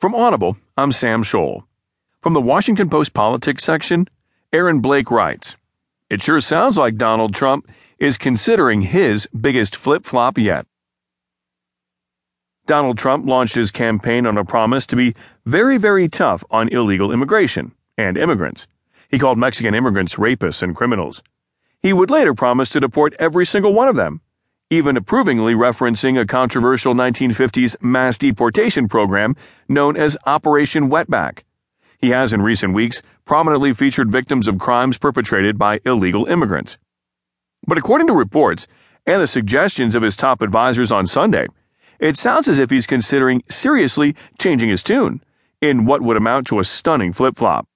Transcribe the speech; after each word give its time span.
From 0.00 0.14
Audible, 0.14 0.56
I'm 0.76 0.92
Sam 0.92 1.24
Scholl. 1.24 1.64
From 2.22 2.32
the 2.32 2.40
Washington 2.40 2.88
Post 2.88 3.14
Politics 3.14 3.64
section, 3.64 4.06
Aaron 4.52 4.78
Blake 4.78 5.10
writes 5.10 5.56
It 6.08 6.22
sure 6.22 6.40
sounds 6.40 6.78
like 6.78 6.94
Donald 6.94 7.34
Trump 7.34 7.68
is 7.98 8.16
considering 8.16 8.82
his 8.82 9.26
biggest 9.40 9.74
flip 9.74 10.04
flop 10.04 10.38
yet. 10.38 10.66
Donald 12.66 12.96
Trump 12.96 13.26
launched 13.26 13.56
his 13.56 13.72
campaign 13.72 14.24
on 14.24 14.38
a 14.38 14.44
promise 14.44 14.86
to 14.86 14.94
be 14.94 15.16
very, 15.46 15.78
very 15.78 16.08
tough 16.08 16.44
on 16.48 16.68
illegal 16.68 17.10
immigration 17.10 17.72
and 17.96 18.16
immigrants. 18.16 18.68
He 19.10 19.18
called 19.18 19.36
Mexican 19.36 19.74
immigrants 19.74 20.14
rapists 20.14 20.62
and 20.62 20.76
criminals. 20.76 21.24
He 21.82 21.92
would 21.92 22.08
later 22.08 22.34
promise 22.34 22.68
to 22.70 22.78
deport 22.78 23.16
every 23.18 23.44
single 23.44 23.74
one 23.74 23.88
of 23.88 23.96
them 23.96 24.20
even 24.70 24.98
approvingly 24.98 25.54
referencing 25.54 26.20
a 26.20 26.26
controversial 26.26 26.92
1950s 26.92 27.74
mass 27.80 28.18
deportation 28.18 28.86
program 28.86 29.34
known 29.66 29.96
as 29.96 30.16
Operation 30.26 30.90
Wetback. 30.90 31.40
He 31.98 32.10
has 32.10 32.34
in 32.34 32.42
recent 32.42 32.74
weeks 32.74 33.00
prominently 33.24 33.72
featured 33.72 34.12
victims 34.12 34.46
of 34.46 34.58
crimes 34.58 34.98
perpetrated 34.98 35.58
by 35.58 35.80
illegal 35.86 36.26
immigrants. 36.26 36.76
But 37.66 37.78
according 37.78 38.08
to 38.08 38.12
reports 38.12 38.66
and 39.06 39.22
the 39.22 39.26
suggestions 39.26 39.94
of 39.94 40.02
his 40.02 40.16
top 40.16 40.42
advisors 40.42 40.92
on 40.92 41.06
Sunday, 41.06 41.46
it 41.98 42.18
sounds 42.18 42.46
as 42.46 42.58
if 42.58 42.68
he's 42.68 42.86
considering 42.86 43.42
seriously 43.48 44.14
changing 44.38 44.68
his 44.68 44.82
tune 44.82 45.22
in 45.62 45.86
what 45.86 46.02
would 46.02 46.18
amount 46.18 46.46
to 46.48 46.60
a 46.60 46.64
stunning 46.64 47.14
flip 47.14 47.36
flop. 47.36 47.66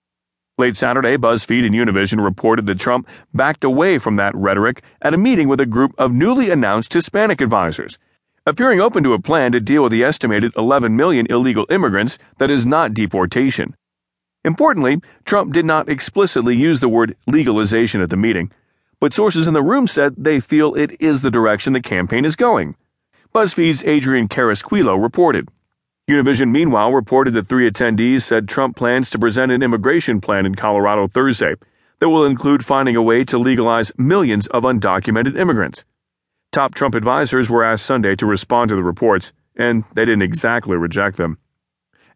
Late 0.62 0.76
Saturday, 0.76 1.16
BuzzFeed 1.16 1.66
and 1.66 1.74
Univision 1.74 2.22
reported 2.22 2.66
that 2.66 2.78
Trump 2.78 3.08
backed 3.34 3.64
away 3.64 3.98
from 3.98 4.14
that 4.14 4.32
rhetoric 4.32 4.84
at 5.02 5.12
a 5.12 5.18
meeting 5.18 5.48
with 5.48 5.60
a 5.60 5.66
group 5.66 5.92
of 5.98 6.12
newly 6.12 6.50
announced 6.50 6.92
Hispanic 6.92 7.40
advisors, 7.40 7.98
appearing 8.46 8.80
open 8.80 9.02
to 9.02 9.12
a 9.12 9.20
plan 9.20 9.50
to 9.50 9.58
deal 9.58 9.82
with 9.82 9.90
the 9.90 10.04
estimated 10.04 10.52
11 10.56 10.94
million 10.94 11.26
illegal 11.28 11.66
immigrants 11.68 12.16
that 12.38 12.48
is 12.48 12.64
not 12.64 12.94
deportation. 12.94 13.74
Importantly, 14.44 15.00
Trump 15.24 15.52
did 15.52 15.64
not 15.64 15.88
explicitly 15.88 16.54
use 16.54 16.78
the 16.78 16.88
word 16.88 17.16
legalization 17.26 18.00
at 18.00 18.10
the 18.10 18.16
meeting, 18.16 18.52
but 19.00 19.12
sources 19.12 19.48
in 19.48 19.54
the 19.54 19.64
room 19.64 19.88
said 19.88 20.14
they 20.16 20.38
feel 20.38 20.76
it 20.76 20.92
is 21.00 21.22
the 21.22 21.30
direction 21.32 21.72
the 21.72 21.80
campaign 21.80 22.24
is 22.24 22.36
going. 22.36 22.76
BuzzFeed's 23.34 23.82
Adrian 23.82 24.28
Carrasquillo 24.28 24.94
reported. 24.94 25.48
Univision, 26.10 26.50
meanwhile, 26.50 26.92
reported 26.92 27.32
that 27.34 27.46
three 27.46 27.70
attendees 27.70 28.22
said 28.22 28.48
Trump 28.48 28.76
plans 28.76 29.08
to 29.08 29.18
present 29.18 29.52
an 29.52 29.62
immigration 29.62 30.20
plan 30.20 30.44
in 30.44 30.56
Colorado 30.56 31.06
Thursday 31.06 31.54
that 32.00 32.08
will 32.08 32.24
include 32.24 32.64
finding 32.64 32.96
a 32.96 33.02
way 33.02 33.22
to 33.22 33.38
legalize 33.38 33.92
millions 33.96 34.48
of 34.48 34.64
undocumented 34.64 35.38
immigrants. 35.38 35.84
Top 36.50 36.74
Trump 36.74 36.96
advisors 36.96 37.48
were 37.48 37.62
asked 37.62 37.86
Sunday 37.86 38.16
to 38.16 38.26
respond 38.26 38.68
to 38.70 38.74
the 38.74 38.82
reports, 38.82 39.32
and 39.54 39.84
they 39.94 40.04
didn't 40.04 40.22
exactly 40.22 40.76
reject 40.76 41.18
them. 41.18 41.38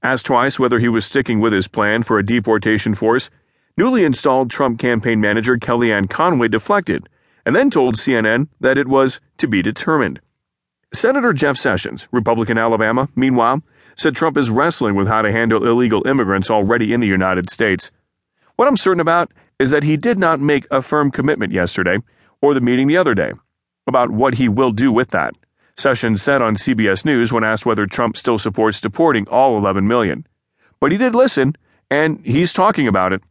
Asked 0.03 0.27
twice 0.27 0.59
whether 0.59 0.81
he 0.81 0.89
was 0.89 1.05
sticking 1.05 1.39
with 1.39 1.53
his 1.53 1.69
plan 1.69 2.03
for 2.03 2.19
a 2.19 2.27
deportation 2.27 2.95
force, 2.97 3.31
newly 3.77 4.05
installed 4.05 4.51
Trump 4.51 4.81
campaign 4.81 5.21
manager 5.21 5.57
Kellyanne 5.57 6.11
Conway 6.11 6.49
deflected 6.49 7.09
and 7.45 7.55
then 7.55 7.71
told 7.71 7.95
CNN 7.95 8.49
that 8.61 8.77
it 8.77 8.89
was 8.89 9.21
to 9.39 9.47
be 9.47 9.63
determined. 9.63 10.21
Senator 10.95 11.33
Jeff 11.33 11.57
Sessions, 11.57 12.07
Republican 12.13 12.59
Alabama, 12.59 13.09
meanwhile, 13.17 13.63
said 13.97 14.15
Trump 14.15 14.39
is 14.39 14.51
wrestling 14.51 14.95
with 14.95 15.09
how 15.09 15.23
to 15.23 15.33
handle 15.33 15.67
illegal 15.67 16.07
immigrants 16.07 16.51
already 16.51 16.93
in 16.93 17.01
the 17.01 17.07
United 17.07 17.51
States. 17.51 17.91
What 18.57 18.69
I'm 18.69 18.77
certain 18.77 19.01
about 19.01 19.33
is 19.59 19.71
that 19.71 19.83
he 19.83 19.97
did 19.97 20.19
not 20.19 20.41
make 20.41 20.67
a 20.71 20.83
firm 20.83 21.11
commitment 21.11 21.53
yesterday 21.53 21.99
or 22.41 22.55
the 22.55 22.61
meeting 22.61 22.87
the 22.87 22.97
other 22.97 23.15
day 23.15 23.33
about 23.87 24.11
what 24.11 24.35
he 24.35 24.49
will 24.49 24.71
do 24.71 24.93
with 24.93 25.11
that. 25.11 25.35
Sessions 25.77 26.23
said 26.23 26.41
on 26.41 26.57
CBS 26.57 27.05
News 27.05 27.33
when 27.33 27.45
asked 27.45 27.67
whether 27.67 27.87
Trump 27.87 28.17
still 28.17 28.39
supports 28.39 28.81
deporting 28.81 29.27
all 29.29 29.59
11 29.59 29.87
million. 29.87 30.27
But 30.81 30.93
he 30.93 30.99
did 30.99 31.15
listen, 31.15 31.57
and 31.91 32.25
he's 32.25 32.53
talking 32.53 32.89
about 32.89 33.13
it. 33.13 33.23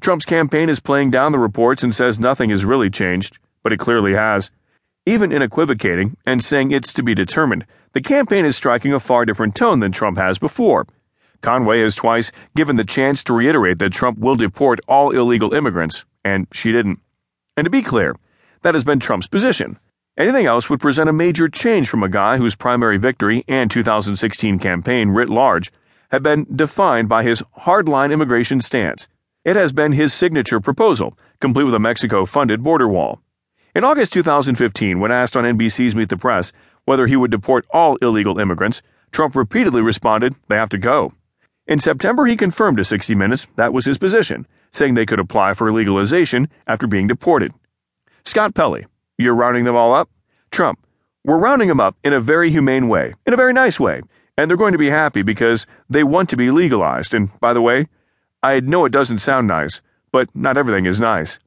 Trump's 0.00 0.24
campaign 0.24 0.68
is 0.68 0.80
playing 0.80 1.10
down 1.10 1.32
the 1.32 1.38
reports 1.38 1.82
and 1.82 1.94
says 1.94 2.18
nothing 2.18 2.50
has 2.50 2.64
really 2.64 2.90
changed, 2.90 3.38
but 3.62 3.72
it 3.72 3.78
clearly 3.78 4.14
has. 4.14 4.50
Even 5.06 5.32
in 5.32 5.42
equivocating 5.42 6.16
and 6.24 6.42
saying 6.42 6.70
it's 6.70 6.94
to 6.94 7.02
be 7.02 7.14
determined, 7.14 7.66
the 7.92 8.00
campaign 8.00 8.46
is 8.46 8.56
striking 8.56 8.94
a 8.94 9.00
far 9.00 9.26
different 9.26 9.54
tone 9.54 9.80
than 9.80 9.92
Trump 9.92 10.16
has 10.16 10.38
before. 10.38 10.86
Conway 11.42 11.80
has 11.80 11.94
twice 11.94 12.32
given 12.56 12.76
the 12.76 12.84
chance 12.84 13.22
to 13.24 13.34
reiterate 13.34 13.78
that 13.80 13.92
Trump 13.92 14.18
will 14.18 14.34
deport 14.34 14.80
all 14.88 15.10
illegal 15.10 15.52
immigrants, 15.52 16.06
and 16.24 16.46
she 16.52 16.72
didn't. 16.72 17.00
And 17.54 17.66
to 17.66 17.70
be 17.70 17.82
clear, 17.82 18.16
that 18.62 18.72
has 18.72 18.82
been 18.82 18.98
Trump's 18.98 19.26
position. 19.26 19.78
Anything 20.16 20.46
else 20.46 20.70
would 20.70 20.80
present 20.80 21.10
a 21.10 21.12
major 21.12 21.50
change 21.50 21.90
from 21.90 22.02
a 22.02 22.08
guy 22.08 22.38
whose 22.38 22.54
primary 22.54 22.96
victory 22.96 23.44
and 23.46 23.70
2016 23.70 24.58
campaign 24.58 25.10
writ 25.10 25.28
large 25.28 25.70
have 26.12 26.22
been 26.22 26.46
defined 26.56 27.10
by 27.10 27.24
his 27.24 27.42
hardline 27.60 28.10
immigration 28.10 28.62
stance. 28.62 29.06
It 29.44 29.56
has 29.56 29.70
been 29.72 29.92
his 29.92 30.14
signature 30.14 30.60
proposal, 30.60 31.18
complete 31.40 31.64
with 31.64 31.74
a 31.74 31.78
Mexico 31.78 32.24
funded 32.24 32.62
border 32.62 32.88
wall. 32.88 33.20
In 33.74 33.82
August 33.82 34.12
2015, 34.12 35.00
when 35.00 35.10
asked 35.10 35.36
on 35.36 35.42
NBC's 35.42 35.96
Meet 35.96 36.08
the 36.08 36.16
Press 36.16 36.52
whether 36.84 37.08
he 37.08 37.16
would 37.16 37.32
deport 37.32 37.66
all 37.72 37.96
illegal 37.96 38.38
immigrants, 38.38 38.82
Trump 39.10 39.34
repeatedly 39.34 39.80
responded, 39.80 40.36
they 40.48 40.54
have 40.54 40.68
to 40.68 40.78
go. 40.78 41.12
In 41.66 41.80
September, 41.80 42.24
he 42.24 42.36
confirmed 42.36 42.76
to 42.76 42.84
60 42.84 43.16
Minutes 43.16 43.48
that 43.56 43.72
was 43.72 43.84
his 43.84 43.98
position, 43.98 44.46
saying 44.70 44.94
they 44.94 45.06
could 45.06 45.18
apply 45.18 45.54
for 45.54 45.72
legalization 45.72 46.48
after 46.68 46.86
being 46.86 47.08
deported. 47.08 47.52
Scott 48.24 48.54
Pelley, 48.54 48.86
you're 49.18 49.34
rounding 49.34 49.64
them 49.64 49.74
all 49.74 49.92
up? 49.92 50.08
Trump, 50.52 50.78
we're 51.24 51.38
rounding 51.38 51.66
them 51.66 51.80
up 51.80 51.96
in 52.04 52.12
a 52.12 52.20
very 52.20 52.52
humane 52.52 52.86
way, 52.86 53.14
in 53.26 53.34
a 53.34 53.36
very 53.36 53.52
nice 53.52 53.80
way, 53.80 54.02
and 54.38 54.48
they're 54.48 54.56
going 54.56 54.72
to 54.72 54.78
be 54.78 54.90
happy 54.90 55.22
because 55.22 55.66
they 55.90 56.04
want 56.04 56.28
to 56.28 56.36
be 56.36 56.52
legalized. 56.52 57.12
And 57.12 57.28
by 57.40 57.52
the 57.52 57.62
way, 57.62 57.88
I 58.40 58.60
know 58.60 58.84
it 58.84 58.92
doesn't 58.92 59.18
sound 59.18 59.48
nice, 59.48 59.82
but 60.12 60.28
not 60.32 60.56
everything 60.56 60.86
is 60.86 61.00
nice. 61.00 61.40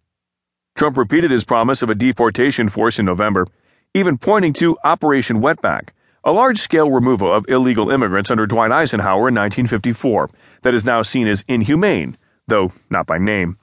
Trump 0.78 0.96
repeated 0.96 1.32
his 1.32 1.44
promise 1.44 1.82
of 1.82 1.90
a 1.90 1.96
deportation 1.96 2.70
force 2.70 3.00
in 3.00 3.06
November, 3.06 3.48
even 3.96 4.16
pointing 4.16 4.54
to 4.54 4.78
Operation 4.84 5.42
Wetback, 5.42 5.90
a 6.24 6.32
large 6.32 6.60
scale 6.60 6.92
removal 6.92 7.34
of 7.34 7.50
illegal 7.50 7.90
immigrants 7.90 8.30
under 8.30 8.46
Dwight 8.46 8.72
Eisenhower 8.72 9.30
in 9.30 9.34
1954 9.34 10.30
that 10.62 10.76
is 10.76 10.86
now 10.86 11.02
seen 11.02 11.28
as 11.28 11.44
inhumane, 11.48 12.16
though 12.48 12.72
not 12.92 13.08
by 13.08 13.18
name. 13.18 13.58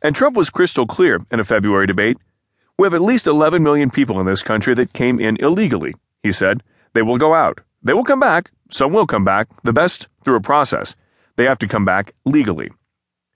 And 0.00 0.16
Trump 0.16 0.38
was 0.38 0.48
crystal 0.48 0.86
clear 0.86 1.18
in 1.30 1.38
a 1.38 1.44
February 1.44 1.86
debate. 1.86 2.16
We 2.78 2.86
have 2.86 2.94
at 2.94 3.02
least 3.02 3.26
11 3.26 3.62
million 3.62 3.90
people 3.90 4.18
in 4.18 4.24
this 4.24 4.42
country 4.42 4.72
that 4.72 4.94
came 4.94 5.20
in 5.20 5.36
illegally, 5.36 5.96
he 6.22 6.32
said. 6.32 6.62
They 6.94 7.02
will 7.02 7.18
go 7.18 7.34
out. 7.34 7.60
They 7.82 7.92
will 7.92 8.04
come 8.04 8.20
back. 8.20 8.52
Some 8.70 8.94
will 8.94 9.06
come 9.06 9.24
back, 9.24 9.48
the 9.64 9.74
best 9.74 10.08
through 10.24 10.36
a 10.36 10.40
process. 10.40 10.96
They 11.36 11.44
have 11.44 11.58
to 11.58 11.68
come 11.68 11.84
back 11.84 12.14
legally. 12.24 12.70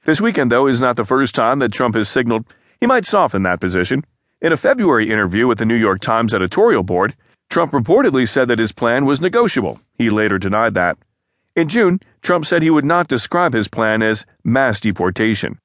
This 0.07 0.21
weekend, 0.21 0.51
though, 0.51 0.67
is 0.67 0.81
not 0.81 0.97
the 0.97 1.05
first 1.05 1.35
time 1.35 1.59
that 1.59 1.73
Trump 1.73 1.95
has 1.95 2.09
signaled 2.09 2.47
he 2.83 2.87
might 2.89 3.07
soften 3.07 3.45
that 3.45 3.61
position. 3.61 4.05
In 4.41 4.53
a 4.53 4.57
February 4.57 5.09
interview 5.09 5.47
with 5.47 5.59
the 5.59 5.65
New 5.65 5.77
York 5.77 6.01
Times 6.01 6.35
editorial 6.35 6.83
board, 6.83 7.15
Trump 7.49 7.71
reportedly 7.71 8.29
said 8.29 8.49
that 8.49 8.59
his 8.59 8.73
plan 8.73 9.05
was 9.05 9.21
negotiable. 9.21 9.79
He 9.95 10.11
later 10.11 10.37
denied 10.37 10.75
that. 10.75 10.99
In 11.55 11.69
June, 11.69 12.01
Trump 12.23 12.45
said 12.45 12.61
he 12.61 12.71
would 12.71 12.85
not 12.85 13.07
describe 13.07 13.53
his 13.53 13.69
plan 13.69 14.03
as 14.03 14.27
mass 14.43 14.81
deportation. 14.81 15.61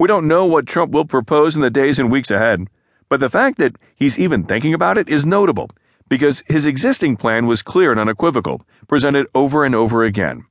We 0.00 0.08
don't 0.08 0.26
know 0.26 0.46
what 0.46 0.66
Trump 0.66 0.92
will 0.92 1.04
propose 1.04 1.56
in 1.56 1.60
the 1.60 1.68
days 1.68 1.98
and 1.98 2.10
weeks 2.10 2.30
ahead, 2.30 2.68
but 3.10 3.20
the 3.20 3.28
fact 3.28 3.58
that 3.58 3.76
he's 3.94 4.18
even 4.18 4.44
thinking 4.44 4.72
about 4.72 4.96
it 4.96 5.10
is 5.10 5.26
notable 5.26 5.68
because 6.08 6.42
his 6.46 6.64
existing 6.64 7.18
plan 7.18 7.46
was 7.46 7.60
clear 7.60 7.90
and 7.90 8.00
unequivocal, 8.00 8.62
presented 8.88 9.26
over 9.34 9.62
and 9.62 9.74
over 9.74 10.04
again. 10.04 10.46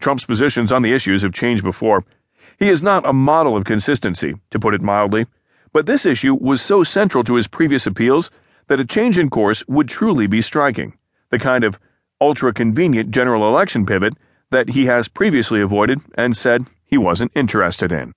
Trump's 0.00 0.24
positions 0.24 0.72
on 0.72 0.80
the 0.80 0.94
issues 0.94 1.20
have 1.20 1.34
changed 1.34 1.62
before. 1.62 2.06
He 2.58 2.70
is 2.70 2.82
not 2.82 3.06
a 3.06 3.12
model 3.12 3.54
of 3.54 3.64
consistency, 3.64 4.36
to 4.50 4.58
put 4.58 4.72
it 4.72 4.80
mildly. 4.80 5.26
But 5.72 5.86
this 5.86 6.04
issue 6.04 6.34
was 6.34 6.60
so 6.60 6.84
central 6.84 7.24
to 7.24 7.34
his 7.34 7.48
previous 7.48 7.86
appeals 7.86 8.30
that 8.68 8.80
a 8.80 8.84
change 8.84 9.18
in 9.18 9.30
course 9.30 9.66
would 9.66 9.88
truly 9.88 10.26
be 10.26 10.42
striking, 10.42 10.94
the 11.30 11.38
kind 11.38 11.64
of 11.64 11.78
ultra 12.20 12.52
convenient 12.52 13.10
general 13.10 13.48
election 13.48 13.86
pivot 13.86 14.14
that 14.50 14.70
he 14.70 14.86
has 14.86 15.08
previously 15.08 15.60
avoided 15.60 16.00
and 16.14 16.36
said 16.36 16.66
he 16.84 16.98
wasn't 16.98 17.32
interested 17.34 17.90
in. 17.90 18.12